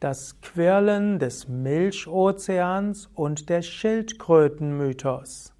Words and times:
das 0.00 0.40
Quirlen 0.40 1.18
des 1.18 1.48
Milchozeans 1.48 3.10
und 3.14 3.48
der 3.48 3.62
Schildkrötenmythos. 3.62 5.52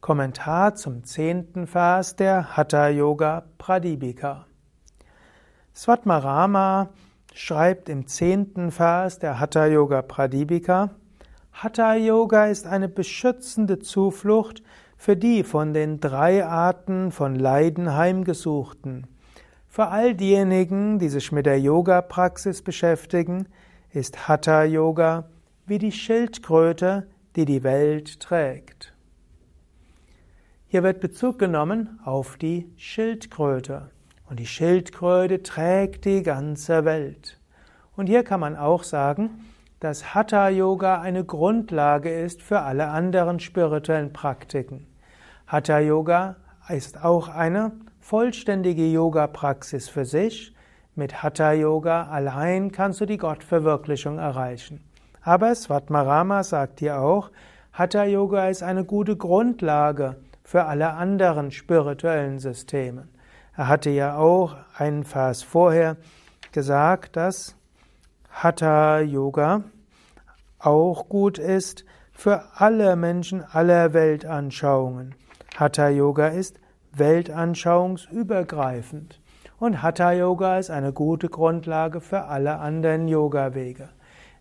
Kommentar 0.00 0.76
zum 0.76 1.02
zehnten 1.02 1.66
Vers 1.66 2.14
der 2.14 2.56
Hatha 2.56 2.88
Yoga 2.88 3.44
Pradipika. 3.58 4.46
Svatmarama 5.74 6.90
schreibt 7.34 7.88
im 7.88 8.06
zehnten 8.06 8.70
Vers 8.70 9.18
der 9.18 9.40
Hatha 9.40 9.66
Yoga 9.66 10.02
Pradipika, 10.02 10.90
Hatha 11.52 11.94
Yoga 11.96 12.46
ist 12.46 12.68
eine 12.68 12.88
beschützende 12.88 13.80
Zuflucht 13.80 14.62
für 14.96 15.16
die 15.16 15.42
von 15.42 15.74
den 15.74 15.98
drei 15.98 16.46
Arten 16.46 17.10
von 17.10 17.34
Leiden 17.34 17.96
heimgesuchten. 17.96 19.08
Für 19.68 19.88
all 19.88 20.14
diejenigen, 20.14 21.00
die 21.00 21.08
sich 21.08 21.32
mit 21.32 21.46
der 21.46 21.58
Yoga-Praxis 21.58 22.62
beschäftigen, 22.62 23.48
ist 23.92 24.26
Hatha 24.26 24.64
Yoga 24.64 25.24
wie 25.66 25.78
die 25.78 25.92
Schildkröte, 25.92 27.06
die 27.36 27.44
die 27.44 27.62
Welt 27.62 28.20
trägt. 28.20 28.94
Hier 30.66 30.82
wird 30.82 31.00
Bezug 31.00 31.38
genommen 31.38 32.00
auf 32.02 32.38
die 32.38 32.72
Schildkröte. 32.78 33.90
Und 34.30 34.40
die 34.40 34.46
Schildkröte 34.46 35.42
trägt 35.42 36.06
die 36.06 36.22
ganze 36.22 36.86
Welt. 36.86 37.38
Und 37.94 38.06
hier 38.06 38.24
kann 38.24 38.40
man 38.40 38.56
auch 38.56 38.82
sagen, 38.82 39.44
dass 39.80 40.14
Hatha 40.14 40.48
Yoga 40.48 41.02
eine 41.02 41.24
Grundlage 41.24 42.10
ist 42.10 42.40
für 42.40 42.60
alle 42.60 42.88
anderen 42.88 43.40
spirituellen 43.40 44.14
Praktiken. 44.14 44.86
Hatha 45.46 45.80
Yoga 45.80 46.36
ist 46.70 47.04
auch 47.04 47.28
eine 47.28 47.72
vollständige 48.00 48.90
Yoga-Praxis 48.90 49.90
für 49.90 50.06
sich. 50.06 50.51
Mit 50.94 51.22
Hatha 51.22 51.52
Yoga 51.52 52.08
allein 52.08 52.70
kannst 52.70 53.00
du 53.00 53.06
die 53.06 53.16
Gottverwirklichung 53.16 54.18
erreichen. 54.18 54.84
Aber 55.22 55.54
Svatmarama 55.54 56.42
sagt 56.42 56.80
hier 56.80 57.00
auch, 57.00 57.30
Hatha 57.72 58.04
Yoga 58.04 58.48
ist 58.48 58.62
eine 58.62 58.84
gute 58.84 59.16
Grundlage 59.16 60.16
für 60.44 60.66
alle 60.66 60.92
anderen 60.92 61.50
spirituellen 61.50 62.38
Systeme. 62.38 63.08
Er 63.56 63.68
hatte 63.68 63.88
ja 63.88 64.18
auch 64.18 64.58
einen 64.76 65.04
Vers 65.04 65.42
vorher 65.42 65.96
gesagt, 66.52 67.16
dass 67.16 67.56
Hatha 68.28 69.00
Yoga 69.00 69.62
auch 70.58 71.08
gut 71.08 71.38
ist 71.38 71.86
für 72.12 72.42
alle 72.54 72.96
Menschen 72.96 73.42
aller 73.42 73.94
Weltanschauungen. 73.94 75.14
Hatha 75.56 75.88
Yoga 75.88 76.28
ist 76.28 76.60
weltanschauungsübergreifend. 76.94 79.21
Und 79.62 79.80
Hatha 79.80 80.10
Yoga 80.10 80.58
ist 80.58 80.70
eine 80.70 80.92
gute 80.92 81.28
Grundlage 81.28 82.00
für 82.00 82.24
alle 82.24 82.58
anderen 82.58 83.06
Yoga-Wege. 83.06 83.90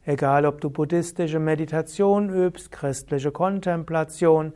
Egal, 0.04 0.48
ob 0.48 0.62
du 0.62 0.72
buddhistische 0.72 1.38
Meditation 1.38 2.32
übst, 2.32 2.72
christliche 2.72 3.32
Kontemplation, 3.32 4.52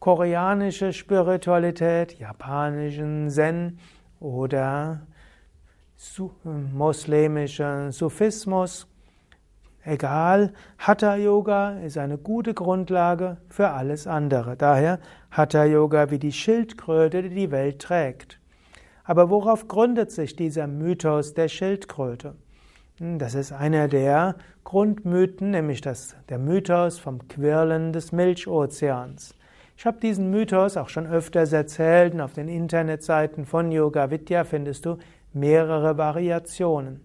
koreanische 0.00 0.92
Spiritualität, 0.92 2.18
japanischen 2.18 3.30
Zen 3.30 3.78
oder 4.18 5.02
muslimischen 6.44 7.92
Sufismus, 7.92 8.88
Egal, 9.84 10.52
Hatha 10.78 11.14
Yoga 11.14 11.78
ist 11.78 11.98
eine 11.98 12.18
gute 12.18 12.52
Grundlage 12.52 13.36
für 13.48 13.70
alles 13.70 14.08
andere. 14.08 14.56
Daher 14.56 14.98
Hatha 15.30 15.62
Yoga 15.66 16.10
wie 16.10 16.18
die 16.18 16.32
Schildkröte, 16.32 17.22
die 17.22 17.30
die 17.30 17.50
Welt 17.52 17.80
trägt. 17.80 18.39
Aber 19.10 19.28
worauf 19.28 19.66
gründet 19.66 20.12
sich 20.12 20.36
dieser 20.36 20.68
Mythos 20.68 21.34
der 21.34 21.48
Schildkröte? 21.48 22.36
Hm, 22.98 23.18
das 23.18 23.34
ist 23.34 23.50
einer 23.50 23.88
der 23.88 24.36
Grundmythen, 24.62 25.50
nämlich 25.50 25.80
das, 25.80 26.14
der 26.28 26.38
Mythos 26.38 27.00
vom 27.00 27.26
Quirlen 27.26 27.92
des 27.92 28.12
Milchozeans. 28.12 29.34
Ich 29.76 29.84
habe 29.84 29.98
diesen 29.98 30.30
Mythos 30.30 30.76
auch 30.76 30.88
schon 30.88 31.08
öfters 31.08 31.52
erzählt 31.52 32.14
und 32.14 32.20
auf 32.20 32.34
den 32.34 32.46
Internetseiten 32.46 33.46
von 33.46 33.72
Yoga 33.72 34.12
Vidya 34.12 34.44
findest 34.44 34.86
du 34.86 34.98
mehrere 35.32 35.98
Variationen. 35.98 37.00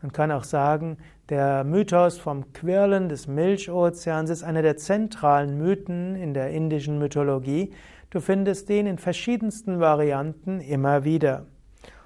Man 0.00 0.12
kann 0.12 0.32
auch 0.32 0.44
sagen, 0.44 0.96
der 1.28 1.62
Mythos 1.62 2.16
vom 2.16 2.54
Quirlen 2.54 3.10
des 3.10 3.26
Milchozeans 3.26 4.30
ist 4.30 4.44
einer 4.44 4.62
der 4.62 4.78
zentralen 4.78 5.58
Mythen 5.58 6.16
in 6.16 6.32
der 6.32 6.52
indischen 6.52 6.98
Mythologie. 6.98 7.74
Du 8.10 8.20
findest 8.20 8.68
den 8.68 8.86
in 8.86 8.98
verschiedensten 8.98 9.80
Varianten 9.80 10.60
immer 10.60 11.04
wieder. 11.04 11.46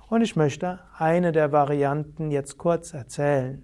Und 0.09 0.23
ich 0.23 0.35
möchte 0.35 0.81
eine 0.99 1.31
der 1.31 1.53
Varianten 1.53 2.31
jetzt 2.31 2.59
kurz 2.59 2.93
erzählen. 2.93 3.63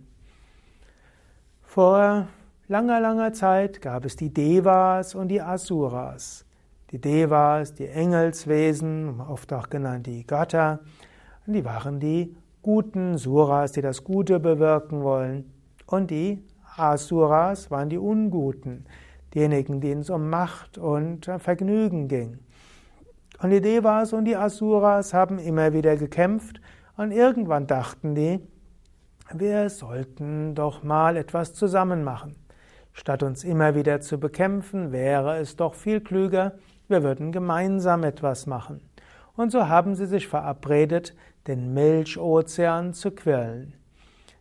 Vor 1.63 2.29
langer, 2.69 3.01
langer 3.01 3.33
Zeit 3.33 3.83
gab 3.83 4.05
es 4.05 4.15
die 4.15 4.33
Devas 4.33 5.17
und 5.17 5.29
die 5.29 5.43
Asuras. 5.43 6.47
Die 6.93 7.01
Devas, 7.01 7.75
die 7.75 7.89
Engelswesen, 7.89 9.21
oft 9.21 9.53
auch 9.53 9.69
genannt 9.69 10.07
die 10.07 10.27
Götter, 10.27 10.81
die 11.45 11.65
waren 11.65 11.99
die 11.99 12.37
guten 12.63 13.19
Suras, 13.19 13.73
die 13.73 13.83
das 13.83 14.05
Gute 14.05 14.39
bewirken 14.39 15.03
wollen. 15.03 15.53
Und 15.87 16.11
die 16.11 16.45
Asuras 16.77 17.71
waren 17.71 17.89
die 17.89 17.99
Unguten, 17.99 18.85
diejenigen, 19.35 19.81
denen 19.81 20.01
es 20.01 20.11
um 20.11 20.31
Macht 20.31 20.79
und 20.79 21.31
Vergnügen 21.39 22.09
ging. 22.09 22.39
Und 23.41 23.51
die 23.51 23.61
Devas 23.61 24.13
und 24.13 24.25
die 24.25 24.37
Asuras 24.37 25.15
haben 25.15 25.39
immer 25.39 25.73
wieder 25.73 25.97
gekämpft 25.97 26.61
und 26.97 27.13
irgendwann 27.13 27.67
dachten 27.67 28.15
die, 28.15 28.41
wir 29.33 29.69
sollten 29.69 30.55
doch 30.55 30.83
mal 30.83 31.17
etwas 31.17 31.55
zusammen 31.55 32.03
machen. 32.03 32.35
Statt 32.93 33.23
uns 33.23 33.45
immer 33.45 33.75
wieder 33.75 34.01
zu 34.01 34.19
bekämpfen, 34.19 34.91
wäre 34.91 35.39
es 35.39 35.55
doch 35.55 35.75
viel 35.75 36.01
klüger, 36.01 36.55
wir 36.89 37.03
würden 37.03 37.31
gemeinsam 37.31 38.03
etwas 38.03 38.47
machen. 38.47 38.81
Und 39.37 39.53
so 39.53 39.69
haben 39.69 39.95
sie 39.95 40.07
sich 40.07 40.27
verabredet, 40.27 41.15
den 41.47 41.73
Milchozean 41.75 42.93
zu 42.93 43.13
quirlen. 43.13 43.75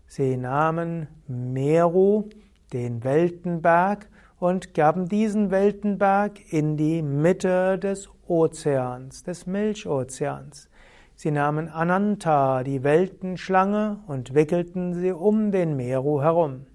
Sie 0.07 0.37
nahmen 0.37 1.07
Meru, 1.27 2.29
den 2.73 3.03
Weltenberg, 3.03 4.09
und 4.39 4.73
gaben 4.73 5.07
diesen 5.07 5.51
Weltenberg 5.51 6.53
in 6.53 6.77
die 6.77 7.01
Mitte 7.01 7.79
des 7.79 8.09
Ozeans, 8.27 9.23
des 9.23 9.47
Milchozeans. 9.47 10.69
Sie 11.15 11.31
nahmen 11.31 11.69
Ananta, 11.69 12.63
die 12.63 12.83
Weltenschlange, 12.83 13.99
und 14.05 14.35
wickelten 14.35 14.93
sie 14.93 15.11
um 15.11 15.51
den 15.51 15.75
Meru 15.75 16.21
herum. 16.21 16.67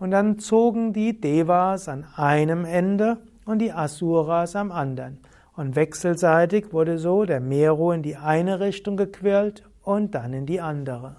Und 0.00 0.10
dann 0.10 0.38
zogen 0.38 0.92
die 0.92 1.20
Devas 1.20 1.88
an 1.88 2.04
einem 2.16 2.64
Ende 2.64 3.18
und 3.44 3.60
die 3.60 3.72
Asuras 3.72 4.56
am 4.56 4.72
anderen. 4.72 5.18
Und 5.54 5.76
wechselseitig 5.76 6.72
wurde 6.72 6.98
so 6.98 7.24
der 7.24 7.40
Meru 7.40 7.92
in 7.92 8.02
die 8.02 8.16
eine 8.16 8.58
Richtung 8.58 8.96
gequirlt 8.96 9.62
und 9.82 10.14
dann 10.14 10.32
in 10.32 10.46
die 10.46 10.60
andere. 10.60 11.16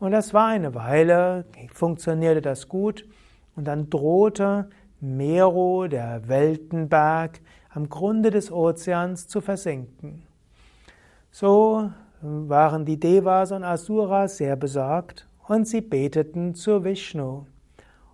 Und 0.00 0.12
das 0.12 0.34
war 0.34 0.48
eine 0.48 0.74
Weile, 0.74 1.44
funktionierte 1.72 2.40
das 2.40 2.68
gut, 2.68 3.04
und 3.54 3.66
dann 3.66 3.90
drohte 3.90 4.70
Meru, 5.00 5.86
der 5.86 6.28
Weltenberg, 6.28 7.40
am 7.70 7.88
Grunde 7.88 8.30
des 8.30 8.52
Ozeans 8.52 9.28
zu 9.28 9.40
versinken. 9.40 10.22
So 11.30 11.90
waren 12.20 12.84
die 12.84 13.00
Devas 13.00 13.52
und 13.52 13.64
Asuras 13.64 14.36
sehr 14.36 14.56
besorgt 14.56 15.26
und 15.46 15.66
sie 15.66 15.80
beteten 15.80 16.54
zu 16.54 16.84
Vishnu. 16.84 17.46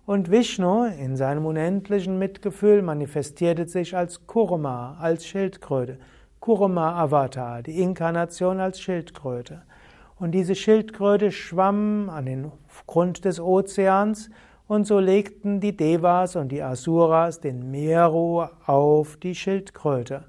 Und 0.05 0.31
Vishnu 0.31 0.85
in 0.85 1.17
seinem 1.17 1.45
unendlichen 1.45 2.17
Mitgefühl 2.17 2.81
manifestierte 2.81 3.67
sich 3.67 3.97
als 3.97 4.25
Kurma, 4.25 4.95
als 5.01 5.25
Schildkröte. 5.25 5.99
Kurma 6.39 6.95
Avatar, 7.01 7.63
die 7.63 7.81
Inkarnation 7.81 8.61
als 8.61 8.79
Schildkröte. 8.79 9.63
Und 10.15 10.31
diese 10.31 10.55
Schildkröte 10.55 11.31
schwamm 11.31 12.09
an 12.09 12.25
den 12.25 12.51
Grund 12.85 13.25
des 13.25 13.39
Ozeans 13.39 14.29
und 14.67 14.85
so 14.85 14.99
legten 14.99 15.59
die 15.59 15.75
Devas 15.75 16.35
und 16.35 16.49
die 16.51 16.61
Asuras 16.61 17.39
den 17.39 17.71
Meru 17.71 18.45
auf 18.65 19.17
die 19.17 19.35
Schildkröte. 19.35 20.25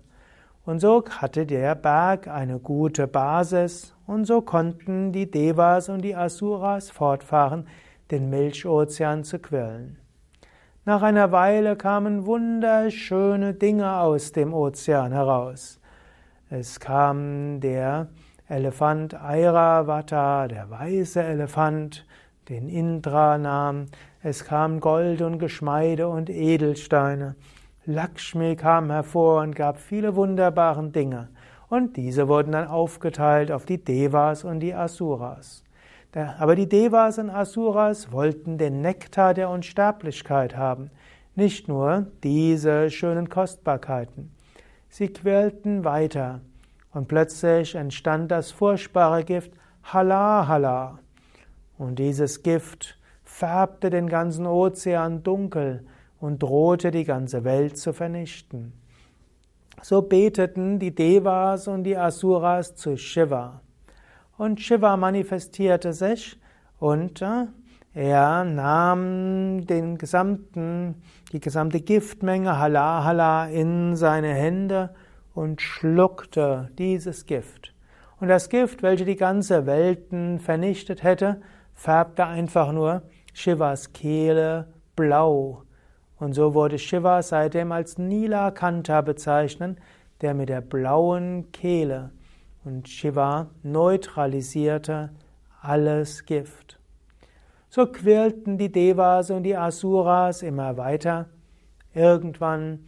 Und 0.64 0.80
so 0.80 1.04
hatte 1.08 1.46
der 1.46 1.74
Berg 1.74 2.28
eine 2.28 2.58
gute 2.58 3.06
Basis 3.06 3.94
und 4.06 4.26
so 4.26 4.42
konnten 4.42 5.12
die 5.12 5.30
Devas 5.30 5.88
und 5.88 6.02
die 6.02 6.14
Asuras 6.14 6.90
fortfahren, 6.90 7.66
den 8.10 8.30
Milchozean 8.30 9.24
zu 9.24 9.38
quirlen. 9.38 9.98
Nach 10.84 11.02
einer 11.02 11.32
Weile 11.32 11.76
kamen 11.76 12.24
wunderschöne 12.24 13.54
Dinge 13.54 13.98
aus 13.98 14.32
dem 14.32 14.54
Ozean 14.54 15.12
heraus. 15.12 15.80
Es 16.48 16.80
kam 16.80 17.60
der 17.60 18.08
Elefant 18.48 19.12
Airavata, 19.12 20.48
der 20.48 20.70
weiße 20.70 21.22
Elefant, 21.22 22.06
den 22.48 22.68
Indra 22.68 23.38
nahm. 23.38 23.86
Es 24.22 24.44
kam 24.44 24.80
Gold 24.80 25.22
und 25.22 25.38
Geschmeide 25.38 26.08
und 26.08 26.30
Edelsteine. 26.30 27.36
Lakshmi 27.84 28.56
kam 28.56 28.90
hervor 28.90 29.42
und 29.42 29.54
gab 29.54 29.78
viele 29.78 30.16
wunderbare 30.16 30.88
Dinge. 30.88 31.28
Und 31.68 31.96
diese 31.96 32.28
wurden 32.28 32.52
dann 32.52 32.66
aufgeteilt 32.66 33.52
auf 33.52 33.66
die 33.66 33.82
Devas 33.82 34.44
und 34.44 34.60
die 34.60 34.74
Asuras. 34.74 35.64
Aber 36.38 36.56
die 36.56 36.68
Devas 36.68 37.18
und 37.18 37.30
Asuras 37.30 38.10
wollten 38.10 38.56
den 38.56 38.80
Nektar 38.80 39.34
der 39.34 39.50
Unsterblichkeit 39.50 40.56
haben, 40.56 40.90
nicht 41.34 41.68
nur 41.68 42.06
diese 42.24 42.90
schönen 42.90 43.28
Kostbarkeiten. 43.28 44.32
Sie 44.88 45.08
quälten 45.08 45.84
weiter 45.84 46.40
und 46.92 47.08
plötzlich 47.08 47.74
entstand 47.74 48.30
das 48.30 48.50
furchtbare 48.50 49.22
Gift 49.22 49.52
Hala 49.82 50.48
Hala. 50.48 50.98
Und 51.78 51.98
dieses 51.98 52.42
Gift 52.42 52.98
färbte 53.24 53.88
den 53.88 54.08
ganzen 54.08 54.46
Ozean 54.46 55.22
dunkel 55.22 55.86
und 56.20 56.42
drohte 56.42 56.90
die 56.90 57.04
ganze 57.04 57.44
Welt 57.44 57.78
zu 57.78 57.92
vernichten. 57.92 58.72
So 59.80 60.02
beteten 60.02 60.80
die 60.80 60.92
Devas 60.92 61.68
und 61.68 61.84
die 61.84 61.96
Asuras 61.96 62.74
zu 62.74 62.96
Shiva. 62.96 63.60
Und 64.36 64.60
Shiva 64.60 64.96
manifestierte 64.96 65.92
sich 65.92 66.38
und 66.80 67.22
äh, 67.22 67.46
er 67.94 68.44
nahm 68.44 69.66
den 69.66 69.98
gesamten, 69.98 71.02
die 71.32 71.40
gesamte 71.40 71.80
Giftmenge 71.80 72.58
Hala 72.58 73.04
Hala 73.04 73.46
in 73.46 73.96
seine 73.96 74.34
Hände 74.34 74.90
und 75.34 75.62
schluckte 75.62 76.70
dieses 76.78 77.26
Gift. 77.26 77.74
Und 78.20 78.28
das 78.28 78.48
Gift, 78.48 78.82
welches 78.82 79.06
die 79.06 79.16
ganze 79.16 79.66
Welten 79.66 80.40
vernichtet 80.40 81.02
hätte, 81.02 81.40
färbte 81.78 82.26
einfach 82.26 82.72
nur 82.72 83.02
Shivas 83.32 83.92
Kehle 83.92 84.66
blau. 84.96 85.62
Und 86.18 86.34
so 86.34 86.52
wurde 86.52 86.76
Shiva 86.76 87.22
seitdem 87.22 87.70
als 87.70 87.98
Nila 87.98 88.50
Kanta 88.50 89.00
bezeichnet, 89.00 89.78
der 90.20 90.34
mit 90.34 90.48
der 90.48 90.60
blauen 90.60 91.52
Kehle. 91.52 92.10
Und 92.64 92.88
Shiva 92.88 93.46
neutralisierte 93.62 95.10
alles 95.62 96.26
Gift. 96.26 96.80
So 97.68 97.86
quirlten 97.86 98.58
die 98.58 98.72
Devas 98.72 99.30
und 99.30 99.44
die 99.44 99.56
Asuras 99.56 100.42
immer 100.42 100.76
weiter. 100.76 101.26
Irgendwann 101.94 102.86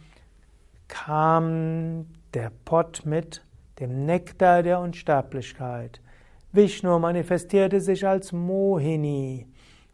kam 0.89 2.07
der 2.33 2.51
Pott 2.65 3.03
mit 3.05 3.45
dem 3.79 4.05
Nektar 4.05 4.63
der 4.63 4.81
Unsterblichkeit. 4.81 6.01
Vishnu 6.53 6.99
manifestierte 6.99 7.79
sich 7.79 8.05
als 8.05 8.33
Mohini 8.33 9.47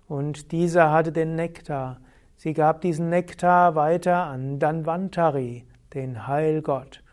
und 0.08 0.52
dieser 0.52 0.92
hatte 0.92 1.12
den 1.12 1.36
Nektar. 1.36 2.00
Sie 2.36 2.54
gab 2.54 2.82
diesen 2.82 3.10
Nektar 3.10 3.76
weiter 3.76 4.24
an 4.24 4.58
Danvantari, 4.58 5.68
den 5.94 6.26
Heilgott. 6.26 7.04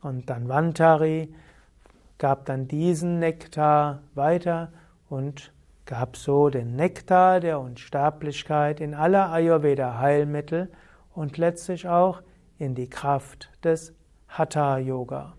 Und 0.00 0.30
Danvantari 0.30 1.34
gab 2.16 2.46
dann 2.46 2.66
diesen 2.66 3.18
Nektar 3.18 4.00
weiter 4.14 4.72
und 5.10 5.52
gab 5.84 6.16
so 6.16 6.48
den 6.48 6.74
Nektar 6.74 7.40
der 7.40 7.60
Unsterblichkeit 7.60 8.80
in 8.80 8.94
alle 8.94 9.26
Ayurveda-Heilmittel 9.26 10.70
und 11.12 11.36
letztlich 11.36 11.86
auch 11.86 12.22
in 12.56 12.74
die 12.74 12.88
Kraft 12.88 13.50
des 13.62 13.92
Hatha-Yoga. 14.28 15.34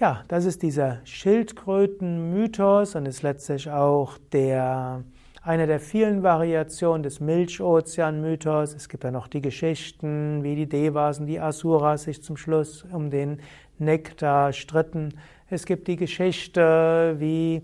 Ja, 0.00 0.24
das 0.28 0.46
ist 0.46 0.62
dieser 0.62 1.00
Schildkröten-Mythos 1.04 2.94
und 2.94 3.04
ist 3.04 3.20
letztlich 3.20 3.70
auch 3.70 4.16
der 4.32 5.04
einer 5.42 5.66
der 5.66 5.78
vielen 5.78 6.22
Variationen 6.22 7.02
des 7.02 7.20
Milchozean-Mythos. 7.20 8.72
Es 8.72 8.88
gibt 8.88 9.04
ja 9.04 9.10
noch 9.10 9.28
die 9.28 9.42
Geschichten, 9.42 10.42
wie 10.42 10.56
die 10.56 10.70
Devas 10.70 11.20
und 11.20 11.26
die 11.26 11.38
Asuras 11.38 12.04
sich 12.04 12.22
zum 12.22 12.38
Schluss 12.38 12.86
um 12.90 13.10
den 13.10 13.40
Nektar 13.78 14.54
stritten. 14.54 15.18
Es 15.50 15.66
gibt 15.66 15.86
die 15.86 15.96
Geschichte, 15.96 17.16
wie 17.18 17.56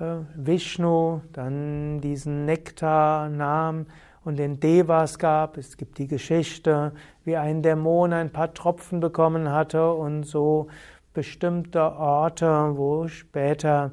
äh, 0.00 0.16
Vishnu 0.34 1.20
dann 1.32 2.00
diesen 2.00 2.46
Nektar 2.46 3.28
nahm 3.28 3.86
und 4.24 4.40
den 4.40 4.58
Devas 4.58 5.20
gab. 5.20 5.56
Es 5.56 5.76
gibt 5.76 5.98
die 5.98 6.08
Geschichte, 6.08 6.92
wie 7.24 7.36
ein 7.36 7.62
Dämon 7.62 8.12
ein 8.12 8.30
paar 8.30 8.52
Tropfen 8.54 8.98
bekommen 8.98 9.52
hatte 9.52 9.92
und 9.92 10.24
so 10.24 10.66
bestimmte 11.14 11.80
Orte, 11.80 12.72
wo 12.76 13.08
später 13.08 13.92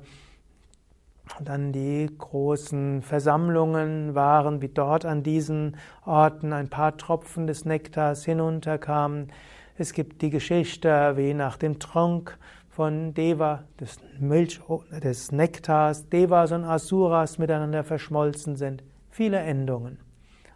dann 1.40 1.72
die 1.72 2.10
großen 2.18 3.02
Versammlungen 3.02 4.16
waren, 4.16 4.62
wie 4.62 4.68
dort 4.68 5.06
an 5.06 5.24
diesen 5.24 5.78
Orten 6.06 6.52
ein 6.52 6.70
paar 6.70 6.98
Tropfen 6.98 7.48
des 7.48 7.64
Nektars 7.64 8.26
hinunterkamen. 8.26 9.32
Es 9.78 9.94
gibt 9.94 10.22
die 10.22 10.30
Geschichte, 10.30 11.14
wie 11.16 11.34
nach 11.34 11.58
dem 11.58 11.80
Trunk 11.80 12.38
von 12.70 13.14
Deva, 13.14 13.64
des 13.80 14.00
Milch, 14.20 14.60
des 15.04 15.32
Nektars, 15.32 16.10
Devas 16.10 16.52
und 16.52 16.64
Asuras 16.64 17.38
miteinander 17.38 17.84
verschmolzen 17.84 18.56
sind. 18.56 18.84
Viele 19.10 19.40
Endungen. 19.40 20.00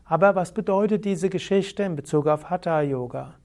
Aber 0.03 0.35
was 0.35 0.53
bedeutet 0.53 1.05
diese 1.05 1.29
Geschichte 1.29 1.83
in 1.83 1.95
Bezug 1.95 2.27
auf 2.27 2.49
Hatha 2.49 2.81
Yoga? 2.81 3.35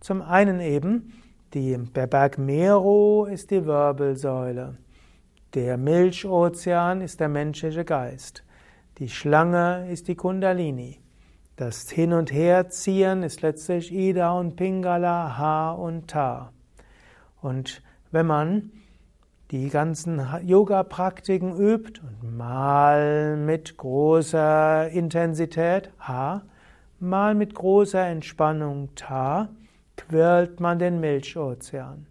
Zum 0.00 0.22
einen 0.22 0.60
eben, 0.60 1.12
die, 1.54 1.76
der 1.76 2.06
Berg 2.06 2.38
Meru 2.38 3.24
ist 3.24 3.50
die 3.50 3.64
Wirbelsäule. 3.64 4.76
Der 5.54 5.78
Milchozean 5.78 7.00
ist 7.00 7.20
der 7.20 7.28
menschliche 7.28 7.84
Geist. 7.84 8.44
Die 8.98 9.08
Schlange 9.08 9.90
ist 9.90 10.08
die 10.08 10.14
Kundalini. 10.14 11.00
Das 11.56 11.90
Hin- 11.90 12.12
und 12.12 12.32
Herziehen 12.32 13.22
ist 13.22 13.42
letztlich 13.42 13.92
Ida 13.92 14.32
und 14.32 14.56
Pingala, 14.56 15.38
Ha 15.38 15.72
und 15.72 16.08
Ta. 16.08 16.52
Und 17.40 17.82
wenn 18.10 18.26
man 18.26 18.70
die 19.50 19.70
ganzen 19.70 20.20
Yoga-Praktiken 20.44 21.56
übt 21.56 22.00
und 22.02 22.36
mal 22.36 23.36
mit 23.36 23.76
großer 23.76 24.88
Intensität 24.90 25.90
Ha, 26.00 26.42
mal 27.00 27.34
mit 27.34 27.54
großer 27.54 28.06
Entspannung 28.06 28.94
Ta, 28.94 29.48
quirlt 29.98 30.60
man 30.60 30.78
den 30.78 31.00
Milchozean. 31.00 32.06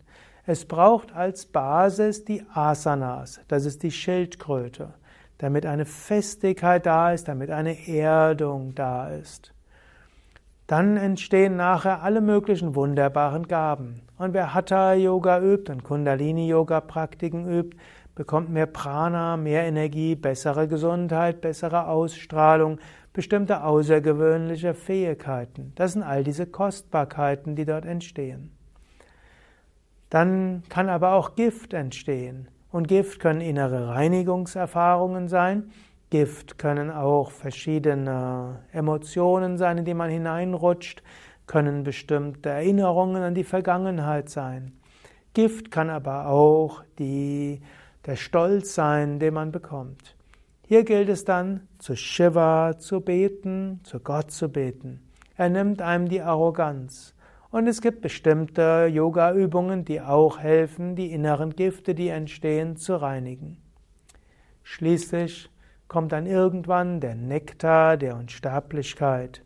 Es 0.45 0.65
braucht 0.65 1.13
als 1.13 1.45
Basis 1.45 2.23
die 2.23 2.43
Asanas, 2.53 3.41
das 3.47 3.65
ist 3.65 3.83
die 3.83 3.91
Schildkröte, 3.91 4.93
damit 5.39 5.65
eine 5.65 5.85
Festigkeit 5.85 6.85
da 6.85 7.11
ist, 7.11 7.27
damit 7.27 7.49
eine 7.49 7.87
Erdung 7.87 8.73
da 8.75 9.09
ist. 9.09 9.53
Dann 10.67 10.97
entstehen 10.97 11.55
nachher 11.55 12.03
alle 12.03 12.21
möglichen 12.21 12.75
wunderbaren 12.75 13.47
Gaben. 13.47 14.01
Und 14.17 14.33
wer 14.33 14.53
Hatha 14.53 14.93
Yoga 14.93 15.41
übt 15.41 15.71
und 15.71 15.83
Kundalini 15.83 16.47
Yoga 16.47 16.81
Praktiken 16.81 17.47
übt, 17.47 17.77
bekommt 18.17 18.49
mehr 18.49 18.65
Prana, 18.65 19.37
mehr 19.37 19.65
Energie, 19.65 20.15
bessere 20.15 20.67
Gesundheit, 20.67 21.39
bessere 21.39 21.87
Ausstrahlung, 21.87 22.79
bestimmte 23.13 23.63
außergewöhnliche 23.63 24.73
Fähigkeiten. 24.73 25.71
Das 25.75 25.93
sind 25.93 26.01
all 26.01 26.23
diese 26.23 26.47
Kostbarkeiten, 26.47 27.55
die 27.55 27.65
dort 27.65 27.85
entstehen. 27.85 28.51
Dann 30.09 30.63
kann 30.67 30.89
aber 30.89 31.13
auch 31.13 31.35
Gift 31.35 31.75
entstehen. 31.75 32.47
Und 32.71 32.87
Gift 32.87 33.19
können 33.19 33.39
innere 33.39 33.89
Reinigungserfahrungen 33.89 35.27
sein. 35.27 35.69
Gift 36.09 36.57
können 36.57 36.89
auch 36.89 37.29
verschiedene 37.29 38.63
Emotionen 38.71 39.59
sein, 39.59 39.77
in 39.77 39.85
die 39.85 39.93
man 39.93 40.09
hineinrutscht, 40.09 41.03
können 41.45 41.83
bestimmte 41.83 42.49
Erinnerungen 42.49 43.21
an 43.21 43.35
die 43.35 43.43
Vergangenheit 43.43 44.29
sein. 44.29 44.71
Gift 45.35 45.69
kann 45.69 45.91
aber 45.91 46.27
auch 46.27 46.83
die, 46.97 47.61
der 48.07 48.15
Stolz 48.15 48.73
sein, 48.73 49.19
den 49.19 49.33
man 49.33 49.51
bekommt. 49.51 50.15
Hier 50.65 50.85
gilt 50.85 51.09
es 51.09 51.25
dann, 51.25 51.67
zu 51.77 51.95
Shiva 51.95 52.77
zu 52.79 53.01
beten, 53.01 53.81
zu 53.83 53.99
Gott 53.99 54.31
zu 54.31 54.49
beten. 54.49 55.01
Er 55.35 55.49
nimmt 55.49 55.81
einem 55.81 56.07
die 56.07 56.21
Arroganz. 56.21 57.13
Und 57.51 57.67
es 57.67 57.81
gibt 57.81 58.01
bestimmte 58.01 58.89
Yoga-Übungen, 58.89 59.83
die 59.83 59.99
auch 59.99 60.39
helfen, 60.39 60.95
die 60.95 61.11
inneren 61.11 61.55
Gifte, 61.55 61.95
die 61.95 62.07
entstehen, 62.07 62.77
zu 62.77 62.95
reinigen. 62.95 63.61
Schließlich 64.63 65.49
kommt 65.89 66.13
dann 66.13 66.27
irgendwann 66.27 67.01
der 67.01 67.15
Nektar 67.15 67.97
der 67.97 68.15
Unsterblichkeit, 68.15 69.43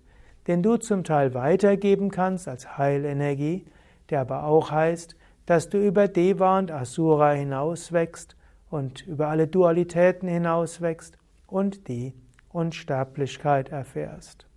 den 0.48 0.62
du 0.62 0.77
zum 0.77 1.03
Teil 1.03 1.34
weitergeben 1.34 2.12
kannst 2.12 2.48
als 2.48 2.77
Heilenergie, 2.77 3.65
der 4.10 4.22
aber 4.22 4.44
auch 4.44 4.70
heißt, 4.70 5.15
dass 5.48 5.70
du 5.70 5.80
über 5.80 6.08
Deva 6.08 6.60
und 6.60 6.72
Asura 6.72 7.32
hinauswächst 7.32 8.36
und 8.72 9.06
über 9.06 9.28
alle 9.28 9.48
Dualitäten 9.48 10.28
hinauswächst 10.28 11.18
und 11.46 11.88
die 11.88 12.13
Unsterblichkeit 12.50 13.70
erfährst. 13.70 14.48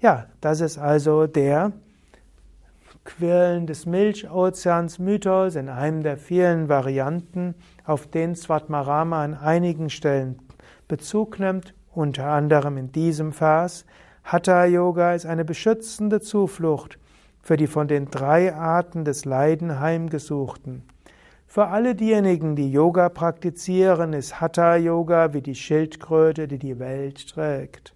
Ja, 0.00 0.26
das 0.40 0.60
ist 0.60 0.78
also 0.78 1.26
der 1.26 1.72
Quirlen 3.04 3.66
des 3.66 3.86
Milchozeans 3.86 4.98
Mythos 4.98 5.54
in 5.54 5.68
einem 5.68 6.02
der 6.02 6.16
vielen 6.16 6.68
Varianten, 6.68 7.54
auf 7.84 8.06
den 8.06 8.34
Svatmarama 8.34 9.24
an 9.24 9.34
einigen 9.34 9.88
Stellen 9.88 10.38
Bezug 10.88 11.38
nimmt, 11.38 11.74
unter 11.90 12.26
anderem 12.26 12.76
in 12.76 12.92
diesem 12.92 13.32
Vers. 13.32 13.86
Hatha 14.24 14.66
Yoga 14.66 15.14
ist 15.14 15.26
eine 15.26 15.44
beschützende 15.44 16.20
Zuflucht 16.20 16.98
für 17.42 17.56
die 17.56 17.66
von 17.66 17.88
den 17.88 18.10
drei 18.10 18.54
Arten 18.54 19.04
des 19.04 19.24
Leiden 19.24 19.80
heimgesuchten. 19.80 20.82
Für 21.50 21.68
alle 21.68 21.94
diejenigen, 21.94 22.56
die 22.56 22.70
Yoga 22.70 23.08
praktizieren, 23.08 24.12
ist 24.12 24.38
Hatha 24.38 24.76
Yoga 24.76 25.32
wie 25.32 25.40
die 25.40 25.54
Schildkröte, 25.54 26.46
die 26.46 26.58
die 26.58 26.78
Welt 26.78 27.26
trägt. 27.30 27.94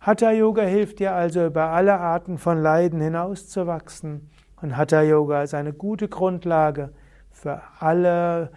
Hatha 0.00 0.30
Yoga 0.30 0.62
hilft 0.62 0.98
dir 0.98 1.12
also 1.12 1.44
über 1.44 1.64
alle 1.64 2.00
Arten 2.00 2.38
von 2.38 2.62
Leiden 2.62 3.02
hinauszuwachsen. 3.02 4.30
Und 4.62 4.78
Hatha 4.78 5.02
Yoga 5.02 5.42
ist 5.42 5.52
eine 5.52 5.74
gute 5.74 6.08
Grundlage 6.08 6.94
für 7.30 7.60
alle 7.80 8.50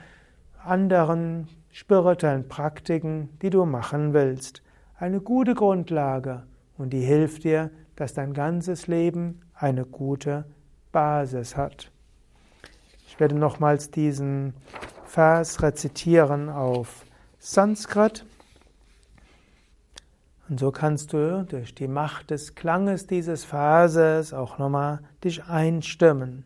anderen 0.64 1.50
spirituellen 1.70 2.48
Praktiken, 2.48 3.38
die 3.42 3.50
du 3.50 3.66
machen 3.66 4.14
willst. 4.14 4.64
Eine 4.98 5.20
gute 5.20 5.54
Grundlage 5.54 6.44
und 6.78 6.94
die 6.94 7.02
hilft 7.02 7.44
dir, 7.44 7.72
dass 7.98 8.14
dein 8.14 8.34
ganzes 8.34 8.88
Leben 8.88 9.42
eine 9.54 9.86
gute 9.86 10.46
Basis 10.94 11.58
hat. 11.58 11.92
Ich 13.08 13.20
werde 13.20 13.34
nochmals 13.36 13.90
diesen 13.90 14.54
Vers 15.06 15.64
rezitieren 15.64 16.50
auf 16.50 17.04
Sanskrit. 17.40 18.24
Und 20.50 20.60
so 20.60 20.72
kannst 20.72 21.14
du 21.14 21.46
durch 21.46 21.74
die 21.74 21.88
Macht 21.88 22.32
des 22.32 22.56
Klanges 22.56 23.08
dieses 23.08 23.46
Verses 23.46 24.34
auch 24.34 24.58
nochmal 24.58 25.00
dich 25.24 25.46
einstimmen. 25.46 26.44